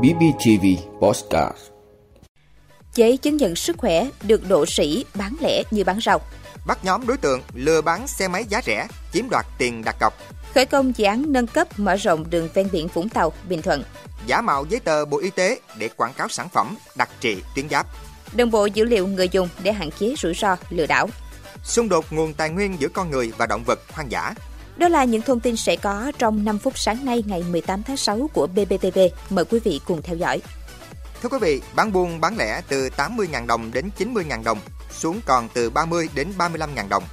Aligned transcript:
BBTV 0.00 0.66
Postcard 1.00 1.56
Giấy 2.94 3.16
chứng 3.16 3.36
nhận 3.36 3.56
sức 3.56 3.78
khỏe 3.78 4.08
được 4.22 4.48
độ 4.48 4.66
sĩ 4.66 5.04
bán 5.14 5.34
lẻ 5.40 5.62
như 5.70 5.84
bán 5.84 5.98
rau. 6.00 6.20
Bắt 6.66 6.84
nhóm 6.84 7.06
đối 7.06 7.16
tượng 7.16 7.42
lừa 7.54 7.82
bán 7.82 8.06
xe 8.06 8.28
máy 8.28 8.44
giá 8.44 8.60
rẻ, 8.66 8.88
chiếm 9.12 9.24
đoạt 9.30 9.46
tiền 9.58 9.82
đặt 9.84 9.96
cọc. 10.00 10.14
Khởi 10.54 10.66
công 10.66 10.92
dự 10.96 11.04
án 11.04 11.32
nâng 11.32 11.46
cấp 11.46 11.68
mở 11.76 11.96
rộng 11.96 12.30
đường 12.30 12.48
ven 12.54 12.68
biển 12.72 12.88
Vũng 12.94 13.08
Tàu, 13.08 13.32
Bình 13.48 13.62
Thuận. 13.62 13.82
Giả 14.26 14.40
mạo 14.40 14.64
giấy 14.68 14.80
tờ 14.80 15.04
Bộ 15.04 15.18
Y 15.18 15.30
tế 15.30 15.60
để 15.78 15.88
quảng 15.96 16.12
cáo 16.12 16.28
sản 16.28 16.48
phẩm 16.48 16.76
đặc 16.96 17.08
trị 17.20 17.36
tuyến 17.54 17.68
giáp. 17.68 17.86
Đồng 18.32 18.50
bộ 18.50 18.66
dữ 18.66 18.84
liệu 18.84 19.06
người 19.06 19.28
dùng 19.28 19.48
để 19.62 19.72
hạn 19.72 19.90
chế 19.98 20.14
rủi 20.18 20.34
ro 20.34 20.56
lừa 20.70 20.86
đảo. 20.86 21.08
Xung 21.64 21.88
đột 21.88 22.04
nguồn 22.10 22.34
tài 22.34 22.50
nguyên 22.50 22.80
giữa 22.80 22.88
con 22.88 23.10
người 23.10 23.32
và 23.38 23.46
động 23.46 23.62
vật 23.66 23.80
hoang 23.92 24.10
dã. 24.10 24.34
Đó 24.76 24.88
là 24.88 25.04
những 25.04 25.22
thông 25.22 25.40
tin 25.40 25.56
sẽ 25.56 25.76
có 25.76 26.12
trong 26.18 26.44
5 26.44 26.58
phút 26.58 26.78
sáng 26.78 27.04
nay 27.04 27.22
ngày 27.26 27.44
18 27.50 27.82
tháng 27.82 27.96
6 27.96 28.30
của 28.34 28.46
BBTV. 28.46 28.98
Mời 29.30 29.44
quý 29.44 29.58
vị 29.64 29.80
cùng 29.86 30.02
theo 30.02 30.16
dõi. 30.16 30.40
Thưa 31.22 31.28
quý 31.28 31.38
vị, 31.40 31.62
bán 31.74 31.92
buôn 31.92 32.20
bán 32.20 32.36
lẻ 32.36 32.62
từ 32.68 32.88
80.000 32.96 33.46
đồng 33.46 33.70
đến 33.72 33.90
90.000 33.98 34.42
đồng, 34.44 34.60
xuống 34.90 35.20
còn 35.26 35.48
từ 35.54 35.70
30 35.70 36.08
đến 36.14 36.32
35.000 36.38 36.88
đồng. 36.88 37.04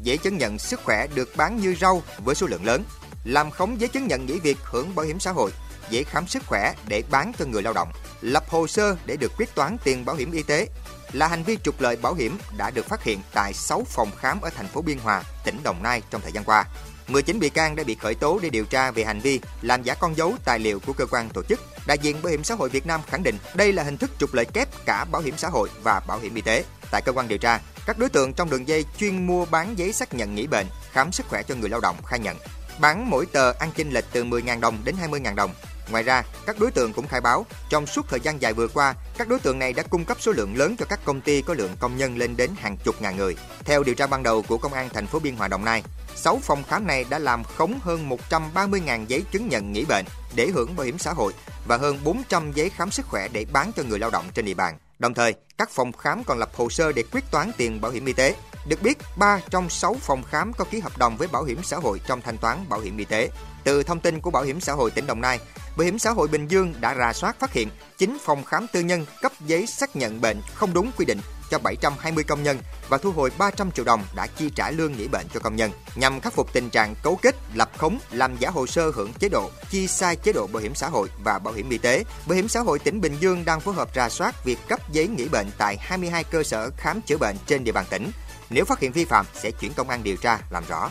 Giấy 0.00 0.18
chứng 0.18 0.38
nhận 0.38 0.58
sức 0.58 0.80
khỏe 0.84 1.06
được 1.14 1.36
bán 1.36 1.56
như 1.56 1.74
rau 1.80 2.02
với 2.24 2.34
số 2.34 2.46
lượng 2.46 2.64
lớn. 2.64 2.84
Làm 3.24 3.50
khống 3.50 3.80
giấy 3.80 3.88
chứng 3.88 4.06
nhận 4.06 4.26
nghỉ 4.26 4.40
việc 4.40 4.58
hưởng 4.64 4.94
bảo 4.94 5.06
hiểm 5.06 5.20
xã 5.20 5.32
hội, 5.32 5.50
giấy 5.90 6.04
khám 6.04 6.26
sức 6.26 6.42
khỏe 6.46 6.74
để 6.88 7.02
bán 7.10 7.32
cho 7.38 7.44
người 7.44 7.62
lao 7.62 7.72
động. 7.72 7.88
Lập 8.20 8.44
hồ 8.48 8.66
sơ 8.66 8.96
để 9.06 9.16
được 9.16 9.32
quyết 9.38 9.54
toán 9.54 9.76
tiền 9.84 10.04
bảo 10.04 10.16
hiểm 10.16 10.32
y 10.32 10.42
tế 10.42 10.68
là 11.12 11.28
hành 11.28 11.42
vi 11.42 11.56
trục 11.64 11.80
lợi 11.80 11.96
bảo 11.96 12.14
hiểm 12.14 12.38
đã 12.56 12.70
được 12.70 12.86
phát 12.86 13.04
hiện 13.04 13.20
tại 13.32 13.52
6 13.52 13.84
phòng 13.86 14.10
khám 14.18 14.40
ở 14.40 14.50
thành 14.50 14.68
phố 14.68 14.82
Biên 14.82 14.98
Hòa, 14.98 15.22
tỉnh 15.44 15.62
Đồng 15.62 15.82
Nai 15.82 16.02
trong 16.10 16.20
thời 16.20 16.32
gian 16.32 16.44
qua. 16.44 16.64
19 17.08 17.38
bị 17.38 17.48
can 17.48 17.76
đã 17.76 17.84
bị 17.84 17.94
khởi 17.94 18.14
tố 18.14 18.38
để 18.42 18.50
điều 18.50 18.64
tra 18.64 18.90
về 18.90 19.04
hành 19.04 19.20
vi 19.20 19.40
làm 19.62 19.82
giả 19.82 19.94
con 19.94 20.16
dấu 20.16 20.34
tài 20.44 20.58
liệu 20.58 20.80
của 20.80 20.92
cơ 20.92 21.06
quan 21.06 21.28
tổ 21.28 21.42
chức. 21.42 21.60
Đại 21.86 21.98
diện 21.98 22.22
Bảo 22.22 22.30
hiểm 22.30 22.44
xã 22.44 22.54
hội 22.54 22.68
Việt 22.68 22.86
Nam 22.86 23.00
khẳng 23.06 23.22
định 23.22 23.38
đây 23.54 23.72
là 23.72 23.82
hình 23.82 23.96
thức 23.96 24.10
trục 24.18 24.34
lợi 24.34 24.44
kép 24.44 24.68
cả 24.86 25.04
bảo 25.04 25.22
hiểm 25.22 25.34
xã 25.36 25.48
hội 25.48 25.68
và 25.82 26.00
bảo 26.06 26.18
hiểm 26.18 26.34
y 26.34 26.40
tế. 26.40 26.64
Tại 26.90 27.02
cơ 27.04 27.12
quan 27.12 27.28
điều 27.28 27.38
tra, 27.38 27.60
các 27.86 27.98
đối 27.98 28.08
tượng 28.08 28.32
trong 28.32 28.50
đường 28.50 28.68
dây 28.68 28.84
chuyên 28.98 29.26
mua 29.26 29.46
bán 29.46 29.78
giấy 29.78 29.92
xác 29.92 30.14
nhận 30.14 30.34
nghỉ 30.34 30.46
bệnh, 30.46 30.66
khám 30.92 31.12
sức 31.12 31.26
khỏe 31.28 31.42
cho 31.42 31.54
người 31.54 31.70
lao 31.70 31.80
động 31.80 31.96
khai 32.06 32.18
nhận 32.18 32.36
bán 32.80 33.10
mỗi 33.10 33.26
tờ 33.26 33.52
ăn 33.52 33.70
chênh 33.76 33.90
lệch 33.90 34.04
từ 34.12 34.24
10.000 34.24 34.60
đồng 34.60 34.78
đến 34.84 34.94
20.000 35.10 35.34
đồng. 35.34 35.50
Ngoài 35.90 36.02
ra, 36.02 36.22
các 36.46 36.56
đối 36.60 36.70
tượng 36.70 36.92
cũng 36.92 37.08
khai 37.08 37.20
báo, 37.20 37.46
trong 37.68 37.86
suốt 37.86 38.08
thời 38.08 38.20
gian 38.20 38.42
dài 38.42 38.52
vừa 38.52 38.68
qua, 38.68 38.94
các 39.18 39.28
đối 39.28 39.40
tượng 39.40 39.58
này 39.58 39.72
đã 39.72 39.82
cung 39.82 40.04
cấp 40.04 40.16
số 40.20 40.32
lượng 40.32 40.56
lớn 40.56 40.76
cho 40.78 40.86
các 40.88 41.00
công 41.04 41.20
ty 41.20 41.42
có 41.42 41.54
lượng 41.54 41.76
công 41.80 41.96
nhân 41.96 42.18
lên 42.18 42.36
đến 42.36 42.50
hàng 42.56 42.76
chục 42.76 43.02
ngàn 43.02 43.16
người. 43.16 43.36
Theo 43.64 43.82
điều 43.82 43.94
tra 43.94 44.06
ban 44.06 44.22
đầu 44.22 44.42
của 44.42 44.58
Công 44.58 44.72
an 44.72 44.88
thành 44.92 45.06
phố 45.06 45.18
Biên 45.18 45.36
Hòa 45.36 45.48
Đồng 45.48 45.64
Nai, 45.64 45.82
6 46.14 46.38
phòng 46.42 46.62
khám 46.68 46.86
này 46.86 47.04
đã 47.10 47.18
làm 47.18 47.44
khống 47.44 47.78
hơn 47.82 48.08
130.000 48.30 49.06
giấy 49.06 49.22
chứng 49.32 49.48
nhận 49.48 49.72
nghỉ 49.72 49.84
bệnh 49.84 50.04
để 50.34 50.46
hưởng 50.46 50.76
bảo 50.76 50.86
hiểm 50.86 50.98
xã 50.98 51.12
hội 51.12 51.32
và 51.66 51.76
hơn 51.76 51.98
400 52.04 52.52
giấy 52.52 52.70
khám 52.70 52.90
sức 52.90 53.06
khỏe 53.06 53.28
để 53.32 53.46
bán 53.52 53.72
cho 53.76 53.82
người 53.82 53.98
lao 53.98 54.10
động 54.10 54.24
trên 54.34 54.44
địa 54.44 54.54
bàn. 54.54 54.78
Đồng 54.98 55.14
thời, 55.14 55.34
các 55.58 55.70
phòng 55.70 55.92
khám 55.92 56.24
còn 56.24 56.38
lập 56.38 56.50
hồ 56.54 56.70
sơ 56.70 56.92
để 56.92 57.02
quyết 57.12 57.24
toán 57.30 57.50
tiền 57.56 57.80
bảo 57.80 57.92
hiểm 57.92 58.04
y 58.06 58.12
tế. 58.12 58.34
Được 58.68 58.82
biết, 58.82 58.98
3 59.16 59.40
trong 59.50 59.68
6 59.68 59.94
phòng 59.94 60.22
khám 60.22 60.52
có 60.52 60.64
ký 60.70 60.80
hợp 60.80 60.98
đồng 60.98 61.16
với 61.16 61.28
bảo 61.28 61.44
hiểm 61.44 61.62
xã 61.62 61.76
hội 61.76 62.00
trong 62.06 62.20
thanh 62.20 62.38
toán 62.38 62.68
bảo 62.68 62.80
hiểm 62.80 62.96
y 62.96 63.04
tế. 63.04 63.30
Từ 63.64 63.82
thông 63.82 64.00
tin 64.00 64.20
của 64.20 64.30
Bảo 64.30 64.42
hiểm 64.42 64.60
xã 64.60 64.72
hội 64.72 64.90
tỉnh 64.90 65.06
Đồng 65.06 65.20
Nai, 65.20 65.40
Bảo 65.76 65.84
hiểm 65.84 65.98
xã 65.98 66.10
hội 66.10 66.28
Bình 66.28 66.48
Dương 66.48 66.74
đã 66.80 66.94
rà 66.94 67.12
soát 67.12 67.40
phát 67.40 67.52
hiện 67.52 67.68
9 67.98 68.18
phòng 68.20 68.44
khám 68.44 68.66
tư 68.72 68.80
nhân 68.80 69.06
cấp 69.22 69.32
giấy 69.40 69.66
xác 69.66 69.96
nhận 69.96 70.20
bệnh 70.20 70.40
không 70.54 70.72
đúng 70.72 70.90
quy 70.96 71.04
định 71.04 71.18
cho 71.50 71.58
720 71.58 72.24
công 72.24 72.42
nhân 72.42 72.58
và 72.88 72.98
thu 72.98 73.12
hồi 73.12 73.30
300 73.38 73.70
triệu 73.70 73.84
đồng 73.84 74.04
đã 74.16 74.26
chi 74.26 74.50
trả 74.54 74.70
lương 74.70 74.92
nghỉ 74.92 75.08
bệnh 75.08 75.26
cho 75.34 75.40
công 75.40 75.56
nhân 75.56 75.70
nhằm 75.94 76.20
khắc 76.20 76.32
phục 76.32 76.52
tình 76.52 76.70
trạng 76.70 76.94
cấu 77.02 77.16
kết, 77.16 77.34
lập 77.54 77.70
khống, 77.76 77.98
làm 78.10 78.36
giả 78.38 78.50
hồ 78.50 78.66
sơ 78.66 78.90
hưởng 78.94 79.12
chế 79.12 79.28
độ, 79.28 79.50
chi 79.70 79.86
sai 79.86 80.16
chế 80.16 80.32
độ 80.32 80.46
bảo 80.46 80.62
hiểm 80.62 80.74
xã 80.74 80.88
hội 80.88 81.08
và 81.24 81.38
bảo 81.38 81.54
hiểm 81.54 81.70
y 81.70 81.78
tế. 81.78 82.04
Bảo 82.26 82.36
hiểm 82.36 82.48
xã 82.48 82.60
hội 82.60 82.78
tỉnh 82.78 83.00
Bình 83.00 83.16
Dương 83.20 83.44
đang 83.44 83.60
phối 83.60 83.74
hợp 83.74 83.88
rà 83.94 84.08
soát 84.08 84.44
việc 84.44 84.58
cấp 84.68 84.92
giấy 84.92 85.08
nghỉ 85.08 85.28
bệnh 85.28 85.46
tại 85.58 85.76
22 85.80 86.24
cơ 86.24 86.42
sở 86.42 86.70
khám 86.76 87.00
chữa 87.00 87.16
bệnh 87.18 87.36
trên 87.46 87.64
địa 87.64 87.72
bàn 87.72 87.84
tỉnh. 87.90 88.10
Nếu 88.50 88.64
phát 88.64 88.80
hiện 88.80 88.92
vi 88.92 89.04
phạm 89.04 89.26
sẽ 89.34 89.50
chuyển 89.50 89.72
công 89.72 89.88
an 89.88 90.02
điều 90.02 90.16
tra 90.16 90.38
làm 90.50 90.64
rõ. 90.68 90.90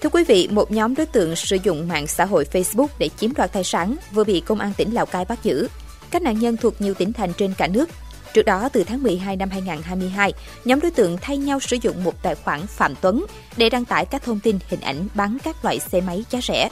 Thưa 0.00 0.10
quý 0.10 0.24
vị, 0.24 0.48
một 0.52 0.70
nhóm 0.70 0.94
đối 0.94 1.06
tượng 1.06 1.36
sử 1.36 1.58
dụng 1.62 1.88
mạng 1.88 2.06
xã 2.06 2.24
hội 2.24 2.46
Facebook 2.52 2.86
để 2.98 3.10
chiếm 3.16 3.32
đoạt 3.34 3.52
tài 3.52 3.64
sản 3.64 3.96
vừa 4.12 4.24
bị 4.24 4.40
công 4.40 4.58
an 4.58 4.72
tỉnh 4.76 4.94
Lào 4.94 5.06
Cai 5.06 5.24
bắt 5.24 5.38
giữ. 5.42 5.68
Các 6.10 6.22
nạn 6.22 6.38
nhân 6.38 6.56
thuộc 6.56 6.80
nhiều 6.80 6.94
tỉnh 6.94 7.12
thành 7.12 7.32
trên 7.32 7.54
cả 7.58 7.66
nước. 7.66 7.88
Trước 8.34 8.42
đó, 8.42 8.68
từ 8.72 8.84
tháng 8.84 9.02
12 9.02 9.36
năm 9.36 9.50
2022, 9.50 10.32
nhóm 10.64 10.80
đối 10.80 10.90
tượng 10.90 11.18
thay 11.20 11.36
nhau 11.36 11.60
sử 11.60 11.76
dụng 11.82 12.04
một 12.04 12.22
tài 12.22 12.34
khoản 12.34 12.66
Phạm 12.66 12.94
Tuấn 13.00 13.26
để 13.56 13.70
đăng 13.70 13.84
tải 13.84 14.04
các 14.06 14.22
thông 14.22 14.40
tin, 14.40 14.58
hình 14.68 14.80
ảnh 14.80 15.08
bán 15.14 15.36
các 15.44 15.64
loại 15.64 15.78
xe 15.78 16.00
máy 16.00 16.24
giá 16.30 16.40
rẻ. 16.42 16.68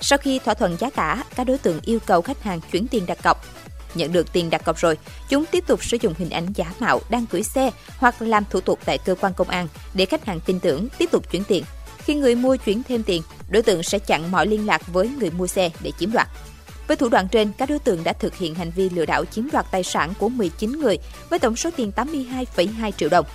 Sau 0.00 0.18
khi 0.18 0.38
thỏa 0.38 0.54
thuận 0.54 0.76
giá 0.76 0.90
cả, 0.90 1.24
các 1.36 1.44
đối 1.44 1.58
tượng 1.58 1.80
yêu 1.84 1.98
cầu 2.06 2.22
khách 2.22 2.42
hàng 2.42 2.60
chuyển 2.72 2.86
tiền 2.88 3.06
đặt 3.06 3.18
cọc. 3.22 3.44
Nhận 3.94 4.12
được 4.12 4.32
tiền 4.32 4.50
đặt 4.50 4.64
cọc 4.64 4.78
rồi, 4.78 4.98
chúng 5.28 5.46
tiếp 5.46 5.64
tục 5.66 5.84
sử 5.84 5.96
dụng 6.00 6.14
hình 6.18 6.30
ảnh 6.30 6.46
giả 6.54 6.72
mạo 6.78 7.00
đang 7.10 7.26
gửi 7.30 7.42
xe 7.42 7.70
hoặc 7.98 8.22
làm 8.22 8.44
thủ 8.50 8.60
tục 8.60 8.78
tại 8.84 8.98
cơ 8.98 9.14
quan 9.20 9.34
công 9.34 9.48
an 9.48 9.68
để 9.94 10.04
khách 10.04 10.24
hàng 10.24 10.40
tin 10.40 10.60
tưởng 10.60 10.88
tiếp 10.98 11.10
tục 11.10 11.30
chuyển 11.30 11.44
tiền. 11.44 11.64
Khi 11.98 12.14
người 12.14 12.34
mua 12.34 12.56
chuyển 12.56 12.82
thêm 12.82 13.02
tiền, 13.02 13.22
đối 13.48 13.62
tượng 13.62 13.82
sẽ 13.82 13.98
chặn 13.98 14.30
mọi 14.30 14.46
liên 14.46 14.66
lạc 14.66 14.86
với 14.86 15.08
người 15.08 15.30
mua 15.30 15.46
xe 15.46 15.70
để 15.80 15.92
chiếm 15.98 16.12
đoạt. 16.12 16.28
Với 16.88 16.96
thủ 16.96 17.08
đoạn 17.08 17.28
trên, 17.28 17.52
các 17.58 17.68
đối 17.68 17.78
tượng 17.78 18.04
đã 18.04 18.12
thực 18.12 18.36
hiện 18.36 18.54
hành 18.54 18.70
vi 18.70 18.90
lừa 18.90 19.06
đảo 19.06 19.24
chiếm 19.24 19.50
đoạt 19.52 19.66
tài 19.70 19.82
sản 19.82 20.12
của 20.18 20.28
19 20.28 20.72
người 20.72 20.98
với 21.30 21.38
tổng 21.38 21.56
số 21.56 21.70
tiền 21.76 21.92
82,2 21.96 22.90
triệu 22.90 23.08
đồng. 23.08 23.26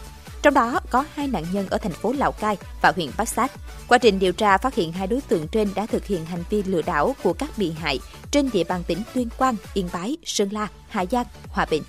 Trong 0.42 0.54
đó 0.54 0.80
có 0.90 1.06
hai 1.14 1.28
nạn 1.28 1.46
nhân 1.52 1.68
ở 1.70 1.78
thành 1.78 1.92
phố 1.92 2.14
Lào 2.14 2.32
Cai 2.32 2.58
và 2.82 2.92
huyện 2.96 3.10
Bát 3.18 3.30
Sát. 3.30 3.52
Quá 3.88 3.98
trình 3.98 4.20
điều 4.20 4.32
tra 4.32 4.58
phát 4.58 4.76
hiện 4.76 4.92
hai 4.92 5.08
đối 5.08 5.22
tượng 5.22 5.48
trên 5.48 5.70
đã 5.76 5.86
thực 5.86 6.06
hiện 6.06 6.26
hành 6.26 6.44
vi 6.50 6.64
lừa 6.64 6.82
đảo 6.82 7.16
của 7.24 7.34
các 7.34 7.50
bị 7.58 7.72
hại 7.72 8.00
trên 8.32 8.50
địa 8.54 8.64
bàn 8.64 8.84
tỉnh 8.88 9.02
Tuyên 9.14 9.30
Quang, 9.38 9.56
Yên 9.74 9.90
Bái, 9.94 10.18
Sơn 10.26 10.50
La, 10.52 10.68
Hà 10.90 11.06
Giang, 11.12 11.26
Hòa 11.48 11.66
Bình. 11.72 11.84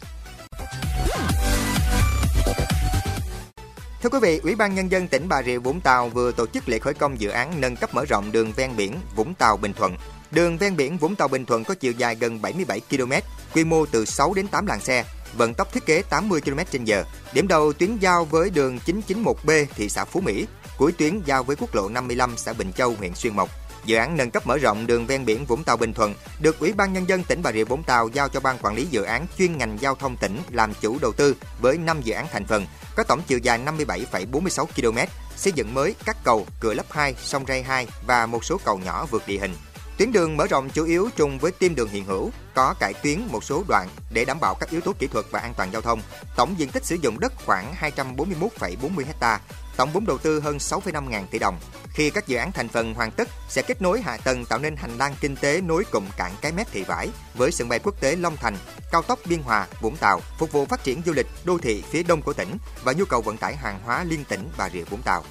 Thưa 4.03 4.09
quý 4.09 4.19
vị, 4.23 4.41
Ủy 4.43 4.55
ban 4.55 4.75
Nhân 4.75 4.91
dân 4.91 5.09
tỉnh 5.09 5.29
Bà 5.29 5.43
Rịa 5.43 5.59
Vũng 5.59 5.81
Tàu 5.81 6.09
vừa 6.09 6.33
tổ 6.33 6.47
chức 6.47 6.69
lễ 6.69 6.79
khởi 6.79 6.95
công 6.95 7.21
dự 7.21 7.29
án 7.29 7.61
nâng 7.61 7.77
cấp 7.77 7.95
mở 7.95 8.05
rộng 8.05 8.33
đường 8.33 8.53
ven 8.57 8.71
biển 8.77 8.95
Vũng 9.17 9.35
Tàu 9.35 9.57
Bình 9.57 9.73
Thuận. 9.73 9.95
Đường 10.31 10.59
ven 10.59 10.77
biển 10.77 10.99
Vũng 10.99 11.17
Tàu 11.17 11.29
Bình 11.29 11.45
Thuận 11.45 11.65
có 11.65 11.75
chiều 11.75 11.93
dài 11.93 12.15
gần 12.15 12.43
77 12.43 12.81
km, 12.81 13.13
quy 13.55 13.65
mô 13.65 13.87
từ 13.87 14.05
6 14.05 14.35
đến 14.35 14.49
8 14.49 14.67
làn 14.67 14.81
xe, 14.81 15.05
vận 15.37 15.55
tốc 15.55 15.73
thiết 15.73 15.87
kế 15.87 16.03
80 16.03 16.41
km/h. 16.41 17.05
Điểm 17.33 17.49
đầu 17.49 17.73
tuyến 17.73 17.97
giao 17.97 18.25
với 18.25 18.51
đường 18.51 18.79
991B 18.87 19.67
thị 19.77 19.89
xã 19.89 20.05
Phú 20.05 20.21
Mỹ, 20.21 20.47
cuối 20.79 20.93
tuyến 20.93 21.21
giao 21.25 21.43
với 21.43 21.57
quốc 21.57 21.75
lộ 21.75 21.89
55 21.89 22.35
xã 22.37 22.53
Bình 22.53 22.73
Châu, 22.73 22.95
huyện 22.99 23.15
Xuyên 23.15 23.37
Mộc. 23.37 23.51
Dự 23.85 23.97
án 23.97 24.17
nâng 24.17 24.31
cấp 24.31 24.47
mở 24.47 24.59
rộng 24.59 24.87
đường 24.87 25.07
ven 25.07 25.25
biển 25.25 25.45
Vũng 25.45 25.65
Tàu 25.65 25.77
Bình 25.77 25.93
Thuận 25.93 26.15
được 26.41 26.59
Ủy 26.59 26.73
ban 26.73 26.93
nhân 26.93 27.09
dân 27.09 27.25
tỉnh 27.25 27.43
Bà 27.43 27.53
Rịa 27.53 27.65
Vũng 27.65 27.83
Tàu 27.83 28.09
giao 28.09 28.29
cho 28.29 28.41
ban 28.41 28.59
quản 28.63 28.75
lý 28.75 28.87
dự 28.91 29.03
án 29.03 29.27
chuyên 29.39 29.59
ngành 29.59 29.79
giao 29.81 29.95
thông 29.95 30.17
tỉnh 30.17 30.39
làm 30.51 30.75
chủ 30.81 30.99
đầu 31.01 31.13
tư 31.13 31.37
với 31.61 31.79
5 31.79 32.01
dự 32.03 32.15
án 32.15 32.27
thành 32.33 32.47
phần, 32.47 32.67
có 32.97 33.03
tổng 33.03 33.23
chiều 33.27 33.39
dài 33.39 33.59
57,46 33.67 34.67
km, 34.67 34.99
xây 35.37 35.53
dựng 35.53 35.75
mới 35.75 35.95
các 36.05 36.17
cầu 36.25 36.47
Cửa 36.61 36.75
Lấp 36.75 36.87
2, 36.91 37.15
sông 37.23 37.45
Ray 37.49 37.63
2 37.63 37.87
và 38.07 38.27
một 38.27 38.45
số 38.45 38.61
cầu 38.65 38.79
nhỏ 38.79 39.07
vượt 39.11 39.23
địa 39.27 39.39
hình. 39.39 39.55
Tuyến 40.01 40.13
đường 40.13 40.37
mở 40.37 40.47
rộng 40.47 40.71
chủ 40.71 40.85
yếu 40.85 41.09
trùng 41.17 41.39
với 41.39 41.53
tim 41.53 41.75
đường 41.75 41.89
hiện 41.89 42.05
hữu, 42.05 42.31
có 42.55 42.75
cải 42.81 42.95
tuyến 42.95 43.21
một 43.29 43.45
số 43.45 43.65
đoạn 43.69 43.89
để 44.11 44.25
đảm 44.25 44.41
bảo 44.41 44.55
các 44.55 44.71
yếu 44.71 44.81
tố 44.81 44.93
kỹ 44.99 45.07
thuật 45.07 45.27
và 45.31 45.41
an 45.41 45.55
toàn 45.57 45.73
giao 45.73 45.83
thông. 45.83 46.01
Tổng 46.37 46.55
diện 46.59 46.71
tích 46.71 46.85
sử 46.85 46.97
dụng 47.03 47.21
đất 47.21 47.33
khoảng 47.47 47.75
241,40 47.81 49.05
ha, 49.21 49.41
tổng 49.77 49.91
vốn 49.93 50.07
đầu 50.07 50.19
tư 50.19 50.41
hơn 50.41 50.57
6,5 50.57 51.09
ngàn 51.09 51.27
tỷ 51.31 51.39
đồng. 51.39 51.59
Khi 51.89 52.11
các 52.11 52.27
dự 52.27 52.37
án 52.37 52.53
thành 52.53 52.69
phần 52.69 52.95
hoàn 52.95 53.11
tất, 53.11 53.29
sẽ 53.49 53.63
kết 53.63 53.83
nối 53.83 54.01
hạ 54.01 54.17
tầng 54.17 54.45
tạo 54.45 54.59
nên 54.59 54.77
hành 54.77 54.99
lang 54.99 55.15
kinh 55.21 55.37
tế 55.37 55.61
nối 55.61 55.85
cụm 55.85 56.05
cảng 56.17 56.33
Cái 56.41 56.53
Mép 56.53 56.73
Thị 56.73 56.83
Vải 56.83 57.09
với 57.35 57.53
sân 57.53 57.69
bay 57.69 57.79
quốc 57.79 58.01
tế 58.01 58.17
Long 58.17 58.37
Thành, 58.37 58.57
cao 58.93 59.03
tốc 59.03 59.19
Biên 59.27 59.43
Hòa, 59.43 59.67
Vũng 59.81 59.97
Tàu, 59.97 60.21
phục 60.39 60.53
vụ 60.53 60.67
phát 60.67 60.85
triển 60.85 61.03
du 61.07 61.13
lịch 61.13 61.27
đô 61.45 61.59
thị 61.59 61.85
phía 61.91 62.03
đông 62.03 62.23
của 62.23 62.33
tỉnh 62.33 62.57
và 62.85 62.93
nhu 62.93 63.05
cầu 63.05 63.23
vận 63.23 63.37
tải 63.37 63.57
hàng 63.57 63.81
hóa 63.85 64.05
liên 64.05 64.25
tỉnh 64.25 64.49
Bà 64.59 64.71
Rịa 64.71 64.85
Vũng 64.85 65.03
Tàu. 65.03 65.25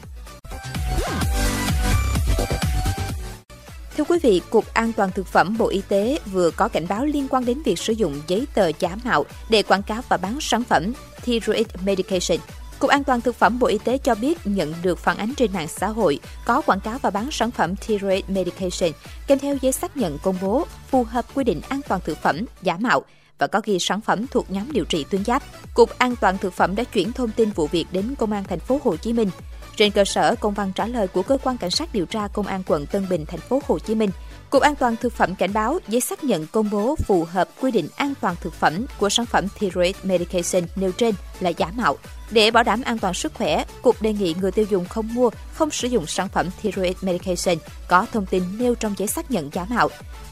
Thưa 3.99 4.05
quý 4.05 4.19
vị, 4.19 4.41
Cục 4.49 4.73
An 4.73 4.93
toàn 4.93 5.11
Thực 5.11 5.27
phẩm 5.27 5.57
Bộ 5.57 5.67
Y 5.67 5.81
tế 5.87 6.19
vừa 6.31 6.51
có 6.51 6.67
cảnh 6.67 6.85
báo 6.89 7.05
liên 7.05 7.27
quan 7.29 7.45
đến 7.45 7.61
việc 7.65 7.79
sử 7.79 7.93
dụng 7.93 8.21
giấy 8.27 8.47
tờ 8.53 8.71
giả 8.79 8.97
mạo 9.03 9.25
để 9.49 9.63
quảng 9.63 9.83
cáo 9.83 10.01
và 10.09 10.17
bán 10.17 10.37
sản 10.41 10.63
phẩm 10.63 10.93
Thyroid 11.23 11.67
Medication. 11.85 12.39
Cục 12.79 12.89
An 12.89 13.03
toàn 13.03 13.21
Thực 13.21 13.35
phẩm 13.35 13.59
Bộ 13.59 13.67
Y 13.67 13.77
tế 13.77 13.97
cho 13.97 14.15
biết 14.15 14.37
nhận 14.45 14.73
được 14.81 14.99
phản 14.99 15.17
ánh 15.17 15.33
trên 15.37 15.53
mạng 15.53 15.67
xã 15.67 15.87
hội 15.87 16.19
có 16.45 16.61
quảng 16.61 16.79
cáo 16.79 16.97
và 17.01 17.09
bán 17.09 17.31
sản 17.31 17.51
phẩm 17.51 17.75
Thyroid 17.75 18.23
Medication 18.27 18.91
kèm 19.27 19.39
theo 19.39 19.57
giấy 19.61 19.71
xác 19.71 19.97
nhận 19.97 20.17
công 20.23 20.37
bố 20.41 20.65
phù 20.89 21.03
hợp 21.03 21.25
quy 21.33 21.43
định 21.43 21.61
an 21.69 21.81
toàn 21.87 22.01
thực 22.05 22.17
phẩm 22.17 22.45
giả 22.61 22.77
mạo 22.79 23.01
và 23.37 23.47
có 23.47 23.61
ghi 23.63 23.79
sản 23.79 24.01
phẩm 24.01 24.27
thuộc 24.27 24.51
nhóm 24.51 24.71
điều 24.71 24.85
trị 24.85 25.05
tuyến 25.09 25.23
giáp. 25.23 25.43
Cục 25.73 25.97
An 25.97 26.15
toàn 26.15 26.37
thực 26.37 26.53
phẩm 26.53 26.75
đã 26.75 26.83
chuyển 26.83 27.11
thông 27.11 27.31
tin 27.31 27.49
vụ 27.49 27.67
việc 27.67 27.85
đến 27.91 28.15
Công 28.19 28.31
an 28.31 28.43
thành 28.43 28.59
phố 28.59 28.79
Hồ 28.83 28.95
Chí 28.95 29.13
Minh. 29.13 29.29
Trên 29.79 29.91
cơ 29.91 30.05
sở 30.05 30.35
công 30.39 30.53
văn 30.53 30.71
trả 30.75 30.87
lời 30.87 31.07
của 31.07 31.21
cơ 31.21 31.37
quan 31.43 31.57
cảnh 31.57 31.71
sát 31.71 31.93
điều 31.93 32.05
tra 32.05 32.27
công 32.27 32.47
an 32.47 32.63
quận 32.67 32.85
Tân 32.85 33.09
Bình 33.09 33.25
thành 33.25 33.39
phố 33.39 33.61
Hồ 33.67 33.79
Chí 33.79 33.95
Minh, 33.95 34.09
Cục 34.49 34.61
An 34.61 34.75
toàn 34.75 34.95
Thực 34.95 35.13
phẩm 35.13 35.35
cảnh 35.35 35.53
báo 35.53 35.79
giấy 35.87 36.01
xác 36.01 36.23
nhận 36.23 36.47
công 36.47 36.69
bố 36.69 36.95
phù 36.95 37.23
hợp 37.23 37.49
quy 37.61 37.71
định 37.71 37.87
an 37.95 38.13
toàn 38.21 38.35
thực 38.41 38.53
phẩm 38.53 38.85
của 38.99 39.09
sản 39.09 39.25
phẩm 39.25 39.47
Thyroid 39.59 39.95
Medication 40.03 40.63
nêu 40.75 40.91
trên 40.91 41.15
là 41.39 41.49
giả 41.49 41.71
mạo. 41.77 41.97
Để 42.31 42.51
bảo 42.51 42.63
đảm 42.63 42.81
an 42.81 42.99
toàn 42.99 43.13
sức 43.13 43.33
khỏe, 43.33 43.65
Cục 43.81 44.01
đề 44.01 44.13
nghị 44.13 44.35
người 44.41 44.51
tiêu 44.51 44.65
dùng 44.69 44.85
không 44.85 45.13
mua, 45.13 45.29
không 45.53 45.71
sử 45.71 45.87
dụng 45.87 46.07
sản 46.07 46.29
phẩm 46.29 46.49
Thyroid 46.61 46.95
Medication 47.01 47.57
có 47.87 48.05
thông 48.13 48.25
tin 48.25 48.43
nêu 48.57 48.75
trong 48.75 48.93
giấy 48.97 49.07
xác 49.07 49.31
nhận 49.31 49.49
giả 49.53 49.65
mạo. 49.69 49.89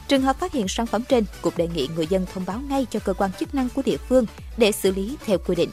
Trường 0.08 0.22
hợp 0.22 0.40
phát 0.40 0.52
hiện 0.52 0.68
sản 0.68 0.86
phẩm 0.86 1.02
trên, 1.08 1.24
Cục 1.42 1.56
đề 1.56 1.68
nghị 1.74 1.88
người 1.96 2.06
dân 2.06 2.26
thông 2.34 2.44
báo 2.46 2.60
ngay 2.68 2.86
cho 2.90 3.00
cơ 3.00 3.12
quan 3.12 3.30
chức 3.40 3.54
năng 3.54 3.68
của 3.68 3.82
địa 3.82 3.98
phương 4.08 4.26
để 4.56 4.72
xử 4.72 4.92
lý 4.92 5.16
theo 5.26 5.38
quy 5.46 5.54
định. 5.54 5.70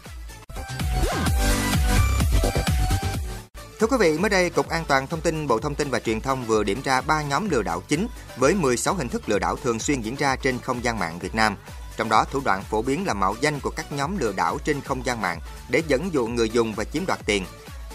Thưa 3.80 3.88
quý 3.88 3.98
vị, 4.00 4.18
mới 4.18 4.30
đây 4.30 4.50
Cục 4.50 4.70
An 4.70 4.86
toàn 4.88 5.08
Thông 5.08 5.22
tin 5.22 5.48
Bộ 5.48 5.60
Thông 5.60 5.76
tin 5.76 5.90
và 5.90 6.00
Truyền 6.00 6.22
thông 6.22 6.46
vừa 6.46 6.64
điểm 6.64 6.82
ra 6.84 7.02
3 7.02 7.22
nhóm 7.22 7.50
lừa 7.50 7.62
đảo 7.62 7.82
chính 7.88 8.08
với 8.38 8.54
16 8.54 8.94
hình 8.94 9.10
thức 9.10 9.30
lừa 9.30 9.40
đảo 9.40 9.56
thường 9.56 9.80
xuyên 9.80 10.02
diễn 10.02 10.16
ra 10.16 10.36
trên 10.36 10.60
không 10.60 10.84
gian 10.84 11.00
mạng 11.00 11.20
Việt 11.20 11.36
Nam. 11.36 11.56
Trong 11.98 12.10
đó, 12.10 12.26
thủ 12.32 12.42
đoạn 12.46 12.64
phổ 12.64 12.82
biến 12.82 13.08
là 13.08 13.14
mạo 13.14 13.36
danh 13.42 13.60
của 13.60 13.70
các 13.70 13.92
nhóm 13.92 14.18
lừa 14.18 14.32
đảo 14.32 14.58
trên 14.66 14.82
không 14.82 15.06
gian 15.06 15.22
mạng 15.22 15.40
để 15.70 15.82
dẫn 15.88 16.14
dụ 16.14 16.28
người 16.28 16.50
dùng 16.50 16.74
và 16.74 16.84
chiếm 16.84 17.06
đoạt 17.06 17.20
tiền. 17.26 17.46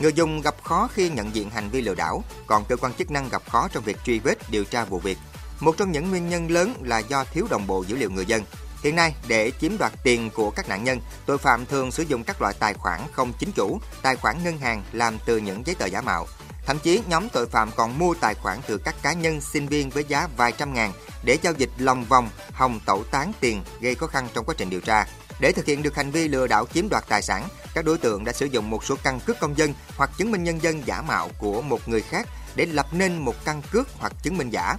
Người 0.00 0.12
dùng 0.12 0.40
gặp 0.40 0.54
khó 0.64 0.88
khi 0.94 1.08
nhận 1.08 1.34
diện 1.34 1.50
hành 1.50 1.70
vi 1.70 1.80
lừa 1.80 1.94
đảo, 1.94 2.24
còn 2.46 2.64
cơ 2.68 2.76
quan 2.76 2.94
chức 2.94 3.10
năng 3.10 3.28
gặp 3.28 3.42
khó 3.50 3.68
trong 3.72 3.84
việc 3.84 3.96
truy 4.04 4.18
vết 4.18 4.50
điều 4.50 4.64
tra 4.64 4.84
vụ 4.84 4.98
việc. 4.98 5.18
Một 5.60 5.76
trong 5.76 5.92
những 5.92 6.10
nguyên 6.10 6.28
nhân 6.28 6.50
lớn 6.50 6.74
là 6.82 6.98
do 6.98 7.24
thiếu 7.24 7.46
đồng 7.50 7.66
bộ 7.66 7.84
dữ 7.86 7.96
liệu 7.96 8.10
người 8.10 8.26
dân. 8.26 8.42
Hiện 8.82 8.96
nay, 8.96 9.14
để 9.28 9.52
chiếm 9.60 9.78
đoạt 9.78 9.92
tiền 10.02 10.30
của 10.30 10.50
các 10.50 10.68
nạn 10.68 10.84
nhân, 10.84 11.00
tội 11.26 11.38
phạm 11.38 11.66
thường 11.66 11.92
sử 11.92 12.02
dụng 12.02 12.24
các 12.24 12.40
loại 12.42 12.54
tài 12.58 12.74
khoản 12.74 13.00
không 13.12 13.32
chính 13.38 13.52
chủ, 13.52 13.80
tài 14.02 14.16
khoản 14.16 14.44
ngân 14.44 14.58
hàng 14.58 14.82
làm 14.92 15.18
từ 15.26 15.38
những 15.38 15.66
giấy 15.66 15.74
tờ 15.74 15.86
giả 15.86 16.00
mạo. 16.00 16.26
Thậm 16.66 16.78
chí, 16.78 17.02
nhóm 17.08 17.28
tội 17.28 17.46
phạm 17.46 17.70
còn 17.76 17.98
mua 17.98 18.14
tài 18.14 18.34
khoản 18.34 18.58
từ 18.66 18.78
các 18.78 18.94
cá 19.02 19.12
nhân 19.12 19.40
sinh 19.40 19.66
viên 19.66 19.90
với 19.90 20.04
giá 20.08 20.28
vài 20.36 20.52
trăm 20.52 20.74
ngàn 20.74 20.92
để 21.24 21.38
giao 21.42 21.52
dịch 21.52 21.70
lòng 21.78 22.04
vòng, 22.04 22.30
hòng 22.52 22.80
tẩu 22.86 23.04
tán 23.04 23.32
tiền 23.40 23.62
gây 23.80 23.94
khó 23.94 24.06
khăn 24.06 24.28
trong 24.34 24.44
quá 24.44 24.54
trình 24.58 24.70
điều 24.70 24.80
tra. 24.80 25.06
Để 25.40 25.52
thực 25.52 25.66
hiện 25.66 25.82
được 25.82 25.96
hành 25.96 26.10
vi 26.10 26.28
lừa 26.28 26.46
đảo 26.46 26.66
chiếm 26.74 26.88
đoạt 26.88 27.04
tài 27.08 27.22
sản, 27.22 27.48
các 27.74 27.84
đối 27.84 27.98
tượng 27.98 28.24
đã 28.24 28.32
sử 28.32 28.46
dụng 28.46 28.70
một 28.70 28.84
số 28.84 28.96
căn 29.02 29.20
cước 29.20 29.40
công 29.40 29.58
dân 29.58 29.74
hoặc 29.96 30.10
chứng 30.18 30.30
minh 30.30 30.44
nhân 30.44 30.62
dân 30.62 30.86
giả 30.86 31.02
mạo 31.02 31.28
của 31.38 31.62
một 31.62 31.88
người 31.88 32.02
khác 32.02 32.28
để 32.54 32.66
lập 32.66 32.86
nên 32.92 33.18
một 33.18 33.44
căn 33.44 33.62
cước 33.70 33.88
hoặc 33.98 34.12
chứng 34.22 34.38
minh 34.38 34.50
giả. 34.50 34.76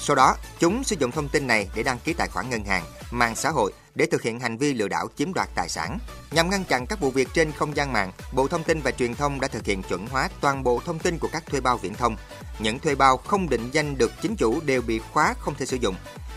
Sau 0.00 0.16
đó, 0.16 0.36
chúng 0.58 0.84
sử 0.84 0.96
dụng 0.98 1.10
thông 1.10 1.28
tin 1.28 1.46
này 1.46 1.70
để 1.74 1.82
đăng 1.82 1.98
ký 1.98 2.12
tài 2.12 2.28
khoản 2.28 2.50
ngân 2.50 2.64
hàng, 2.64 2.84
mạng 3.10 3.36
xã 3.36 3.50
hội 3.50 3.72
để 3.94 4.06
thực 4.06 4.22
hiện 4.22 4.40
hành 4.40 4.58
vi 4.58 4.74
lừa 4.74 4.88
đảo 4.88 5.08
chiếm 5.16 5.32
đoạt 5.32 5.48
tài 5.54 5.68
sản. 5.68 5.98
Nhằm 6.30 6.50
ngăn 6.50 6.64
chặn 6.64 6.86
các 6.86 7.00
vụ 7.00 7.10
việc 7.10 7.28
trên 7.34 7.52
không 7.52 7.76
gian 7.76 7.92
mạng, 7.92 8.12
Bộ 8.32 8.48
Thông 8.48 8.64
tin 8.64 8.80
và 8.80 8.90
Truyền 8.90 9.14
thông 9.14 9.40
đã 9.40 9.48
thực 9.48 9.64
hiện 9.64 9.82
chuẩn 9.82 10.06
hóa 10.06 10.28
toàn 10.40 10.64
bộ 10.64 10.80
thông 10.84 10.98
tin 10.98 11.18
của 11.18 11.28
các 11.32 11.46
thuê 11.46 11.60
bao 11.60 11.76
viễn 11.76 11.94
thông. 11.94 12.16
Những 12.58 12.78
thuê 12.78 12.94
bao 12.94 13.16
không 13.16 13.48
định 13.48 13.70
danh 13.72 13.98
được 13.98 14.12
chính 14.22 14.36
chủ 14.36 14.60
đều 14.60 14.82
bị 14.82 14.98
khóa 15.12 15.34
không 15.40 15.54
thể 15.54 15.66
sử 15.66 15.76
dụng. 15.76 15.94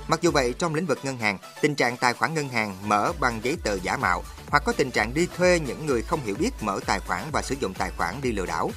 Mặc 0.07 0.21
dù 0.21 0.31
vậy, 0.31 0.53
trong 0.59 0.75
lĩnh 0.75 0.85
vực 0.85 0.99
ngân 1.03 1.17
hàng, 1.17 1.37
tình 1.61 1.75
trạng 1.75 1.97
tài 1.97 2.13
khoản 2.13 2.33
ngân 2.33 2.49
hàng 2.49 2.77
mở 2.85 3.11
bằng 3.19 3.39
giấy 3.43 3.57
tờ 3.63 3.75
giả 3.75 3.97
mạo 3.97 4.23
hoặc 4.49 4.63
có 4.65 4.71
tình 4.71 4.91
trạng 4.91 5.13
đi 5.13 5.27
thuê 5.37 5.59
những 5.59 5.85
người 5.85 6.01
không 6.01 6.19
hiểu 6.25 6.35
biết 6.39 6.51
mở 6.61 6.79
tài 6.85 6.99
khoản 6.99 7.23
và 7.31 7.41
sử 7.41 7.55
dụng 7.59 7.73
tài 7.73 7.91
khoản 7.97 8.21
đi 8.21 8.31
lừa 8.31 8.45
đảo. 8.45 8.71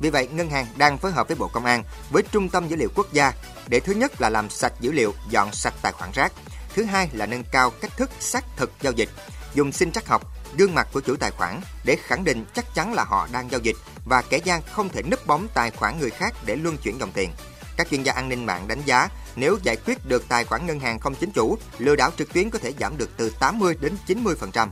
Vì 0.00 0.10
vậy, 0.10 0.28
ngân 0.32 0.50
hàng 0.50 0.66
đang 0.76 0.98
phối 0.98 1.12
hợp 1.12 1.28
với 1.28 1.36
Bộ 1.36 1.48
Công 1.48 1.64
an 1.64 1.84
với 2.10 2.22
Trung 2.32 2.48
tâm 2.48 2.68
Dữ 2.68 2.76
liệu 2.76 2.88
Quốc 2.94 3.12
gia 3.12 3.32
để 3.68 3.80
thứ 3.80 3.92
nhất 3.92 4.20
là 4.20 4.30
làm 4.30 4.50
sạch 4.50 4.72
dữ 4.80 4.92
liệu, 4.92 5.14
dọn 5.30 5.52
sạch 5.52 5.74
tài 5.82 5.92
khoản 5.92 6.10
rác. 6.14 6.32
Thứ 6.74 6.84
hai 6.84 7.08
là 7.12 7.26
nâng 7.26 7.44
cao 7.52 7.70
cách 7.70 7.96
thức 7.96 8.10
xác 8.20 8.44
thực 8.56 8.72
giao 8.82 8.92
dịch, 8.92 9.08
dùng 9.54 9.72
sinh 9.72 9.92
trắc 9.92 10.08
học, 10.08 10.22
gương 10.56 10.74
mặt 10.74 10.88
của 10.92 11.00
chủ 11.00 11.16
tài 11.16 11.30
khoản 11.30 11.60
để 11.84 11.96
khẳng 12.02 12.24
định 12.24 12.44
chắc 12.54 12.74
chắn 12.74 12.94
là 12.94 13.04
họ 13.04 13.28
đang 13.32 13.50
giao 13.50 13.60
dịch 13.60 13.76
và 14.04 14.22
kẻ 14.22 14.38
gian 14.44 14.62
không 14.72 14.88
thể 14.88 15.02
nấp 15.02 15.26
bóng 15.26 15.48
tài 15.54 15.70
khoản 15.70 15.98
người 16.00 16.10
khác 16.10 16.34
để 16.46 16.56
luân 16.56 16.76
chuyển 16.76 16.98
dòng 17.00 17.12
tiền. 17.12 17.30
Các 17.76 17.88
chuyên 17.90 18.02
gia 18.02 18.12
an 18.12 18.28
ninh 18.28 18.46
mạng 18.46 18.68
đánh 18.68 18.82
giá 18.84 19.08
nếu 19.36 19.58
giải 19.62 19.76
quyết 19.76 20.06
được 20.06 20.28
tài 20.28 20.44
khoản 20.44 20.66
ngân 20.66 20.80
hàng 20.80 20.98
không 20.98 21.14
chính 21.14 21.30
chủ, 21.30 21.58
lừa 21.78 21.96
đảo 21.96 22.10
trực 22.18 22.32
tuyến 22.32 22.50
có 22.50 22.58
thể 22.58 22.72
giảm 22.80 22.98
được 22.98 23.10
từ 23.16 23.32
80 23.40 23.76
đến 23.80 23.96
90%. 24.06 24.68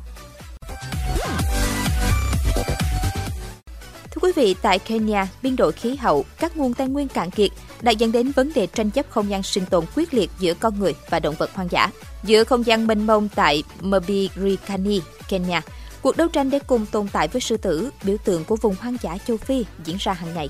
Quý 4.25 4.32
vị, 4.32 4.55
tại 4.62 4.79
Kenya, 4.79 5.26
biến 5.43 5.56
đổi 5.56 5.73
khí 5.73 5.97
hậu, 5.97 6.25
các 6.38 6.56
nguồn 6.56 6.75
tài 6.75 6.88
nguyên 6.88 7.09
cạn 7.09 7.31
kiệt 7.31 7.50
đã 7.82 7.93
dẫn 7.93 8.12
đến 8.12 8.32
vấn 8.32 8.53
đề 8.53 8.67
tranh 8.67 8.91
chấp 8.91 9.06
không 9.11 9.31
gian 9.31 9.43
sinh 9.43 9.67
tồn 9.67 9.85
quyết 9.97 10.15
liệt 10.15 10.31
giữa 10.38 10.55
con 10.55 10.79
người 10.79 10.94
và 11.11 11.21
động 11.21 11.35
vật 11.38 11.50
hoang 11.55 11.69
dã. 11.71 11.91
Giữa 12.23 12.44
không 12.44 12.67
gian 12.67 12.87
mênh 12.87 13.06
mông 13.06 13.29
tại 13.35 13.62
Mbirikani, 13.81 15.00
Kenya, 15.29 15.62
cuộc 16.03 16.17
đấu 16.17 16.29
tranh 16.29 16.50
để 16.50 16.59
cùng 16.59 16.87
tồn 16.87 17.09
tại 17.09 17.29
với 17.29 17.41
sư 17.41 17.56
tử, 17.56 17.91
biểu 18.05 18.17
tượng 18.25 18.44
của 18.44 18.56
vùng 18.56 18.75
hoang 18.81 18.97
dã 19.03 19.19
châu 19.26 19.37
Phi 19.37 19.65
diễn 19.85 19.97
ra 20.00 20.12
hàng 20.12 20.35
ngày. 20.35 20.49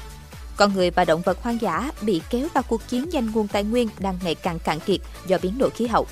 Con 0.56 0.75
người 0.75 0.91
và 0.91 1.05
động 1.05 1.23
vật 1.23 1.43
hoang 1.43 1.61
dã 1.61 1.91
bị 2.03 2.23
kéo 2.31 2.49
vào 2.55 2.62
cuộc 2.69 2.88
chiến 2.88 3.09
giành 3.12 3.32
nguồn 3.32 3.49
tài 3.49 3.65
nguyên 3.65 3.88
đang 3.99 4.19
ngày 4.25 4.35
càng 4.35 4.59
cạn 4.59 4.81
kiệt 4.81 5.00
do 5.26 5.38
biến 5.43 5.59
đổi 5.59 5.71
khí 5.71 5.87
hậu. 5.87 6.06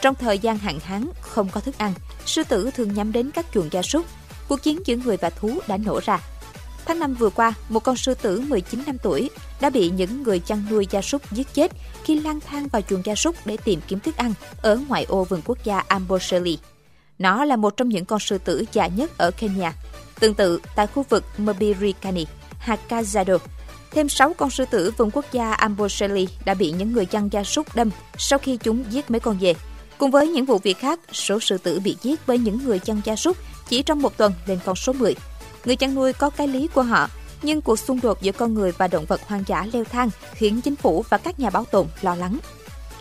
Trong 0.00 0.14
thời 0.14 0.38
gian 0.38 0.58
hạn 0.58 0.80
hán, 0.80 1.08
không 1.20 1.48
có 1.48 1.60
thức 1.60 1.78
ăn, 1.78 1.94
sư 2.26 2.42
tử 2.48 2.70
thường 2.70 2.94
nhắm 2.94 3.12
đến 3.12 3.30
các 3.30 3.46
chuồng 3.54 3.68
gia 3.70 3.82
súc. 3.82 4.06
Cuộc 4.48 4.62
chiến 4.62 4.78
giữa 4.84 4.96
người 4.96 5.16
và 5.16 5.30
thú 5.30 5.58
đã 5.68 5.76
nổ 5.76 6.00
ra 6.04 6.20
Tháng 6.86 6.98
5 6.98 7.14
vừa 7.14 7.30
qua, 7.30 7.54
một 7.68 7.80
con 7.80 7.96
sư 7.96 8.14
tử 8.14 8.40
19 8.40 8.82
năm 8.86 8.96
tuổi 9.02 9.30
đã 9.60 9.70
bị 9.70 9.90
những 9.90 10.22
người 10.22 10.38
chăn 10.38 10.66
nuôi 10.70 10.86
gia 10.90 11.02
súc 11.02 11.32
giết 11.32 11.54
chết 11.54 11.72
khi 12.04 12.20
lang 12.20 12.40
thang 12.40 12.68
vào 12.68 12.82
chuồng 12.82 13.02
gia 13.04 13.14
súc 13.14 13.36
để 13.44 13.56
tìm 13.56 13.80
kiếm 13.88 14.00
thức 14.00 14.16
ăn 14.16 14.34
ở 14.62 14.80
ngoại 14.88 15.04
ô 15.04 15.24
vườn 15.24 15.40
quốc 15.44 15.58
gia 15.64 15.78
Amboseli. 15.78 16.58
Nó 17.18 17.44
là 17.44 17.56
một 17.56 17.76
trong 17.76 17.88
những 17.88 18.04
con 18.04 18.20
sư 18.20 18.38
tử 18.38 18.64
già 18.72 18.86
nhất 18.86 19.18
ở 19.18 19.30
Kenya. 19.30 19.72
Tương 20.20 20.34
tự, 20.34 20.60
tại 20.76 20.86
khu 20.86 21.04
vực 21.08 21.24
Mbirikani, 21.38 22.26
Hakazado, 22.66 23.38
thêm 23.90 24.08
6 24.08 24.32
con 24.32 24.50
sư 24.50 24.64
tử 24.70 24.92
vườn 24.96 25.10
quốc 25.10 25.24
gia 25.32 25.52
Amboseli 25.52 26.28
đã 26.44 26.54
bị 26.54 26.70
những 26.70 26.92
người 26.92 27.06
chăn 27.06 27.28
gia 27.32 27.44
súc 27.44 27.74
đâm 27.74 27.90
sau 28.18 28.38
khi 28.38 28.56
chúng 28.56 28.84
giết 28.90 29.10
mấy 29.10 29.20
con 29.20 29.38
dê. 29.40 29.54
Cùng 29.98 30.10
với 30.10 30.28
những 30.28 30.44
vụ 30.44 30.58
việc 30.58 30.78
khác, 30.78 31.00
số 31.12 31.40
sư 31.40 31.58
tử 31.58 31.80
bị 31.80 31.96
giết 32.02 32.20
bởi 32.26 32.38
những 32.38 32.64
người 32.64 32.78
chăn 32.78 33.00
gia 33.04 33.16
súc 33.16 33.36
chỉ 33.68 33.82
trong 33.82 34.02
một 34.02 34.16
tuần 34.16 34.32
lên 34.46 34.58
con 34.64 34.76
số 34.76 34.92
10. 34.92 35.14
Người 35.64 35.76
chăn 35.76 35.94
nuôi 35.94 36.12
có 36.12 36.30
cái 36.30 36.48
lý 36.48 36.66
của 36.66 36.82
họ, 36.82 37.08
nhưng 37.42 37.60
cuộc 37.60 37.78
xung 37.78 38.00
đột 38.00 38.22
giữa 38.22 38.32
con 38.32 38.54
người 38.54 38.72
và 38.78 38.88
động 38.88 39.04
vật 39.04 39.20
hoang 39.26 39.44
dã 39.46 39.66
leo 39.72 39.84
thang 39.84 40.10
khiến 40.32 40.60
chính 40.60 40.76
phủ 40.76 41.04
và 41.08 41.18
các 41.18 41.40
nhà 41.40 41.50
bảo 41.50 41.64
tồn 41.64 41.86
lo 42.02 42.14
lắng. 42.14 42.38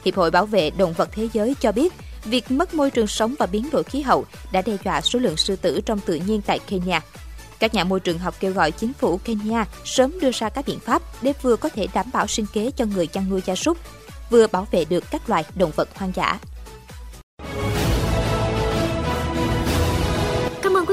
Hiệp 0.05 0.15
hội 0.15 0.31
Bảo 0.31 0.45
vệ 0.45 0.69
Động 0.69 0.93
vật 0.93 1.09
Thế 1.11 1.29
giới 1.33 1.55
cho 1.59 1.71
biết, 1.71 1.93
việc 2.25 2.51
mất 2.51 2.73
môi 2.73 2.91
trường 2.91 3.07
sống 3.07 3.35
và 3.39 3.45
biến 3.45 3.69
đổi 3.71 3.83
khí 3.83 4.01
hậu 4.01 4.25
đã 4.51 4.61
đe 4.61 4.77
dọa 4.83 5.01
số 5.01 5.19
lượng 5.19 5.37
sư 5.37 5.55
tử 5.55 5.81
trong 5.85 5.99
tự 5.99 6.15
nhiên 6.15 6.41
tại 6.41 6.59
Kenya. 6.59 7.01
Các 7.59 7.73
nhà 7.73 7.83
môi 7.83 7.99
trường 7.99 8.19
học 8.19 8.35
kêu 8.39 8.53
gọi 8.53 8.71
chính 8.71 8.93
phủ 8.93 9.17
Kenya 9.17 9.65
sớm 9.85 10.19
đưa 10.19 10.31
ra 10.33 10.49
các 10.49 10.65
biện 10.67 10.79
pháp 10.79 11.01
để 11.21 11.33
vừa 11.41 11.55
có 11.55 11.69
thể 11.69 11.87
đảm 11.93 12.05
bảo 12.13 12.27
sinh 12.27 12.45
kế 12.53 12.71
cho 12.71 12.85
người 12.85 13.07
chăn 13.07 13.29
nuôi 13.29 13.41
gia 13.45 13.55
súc, 13.55 13.77
vừa 14.29 14.47
bảo 14.47 14.67
vệ 14.71 14.85
được 14.85 15.03
các 15.11 15.29
loài 15.29 15.45
động 15.55 15.71
vật 15.75 15.89
hoang 15.95 16.11
dã. 16.15 16.39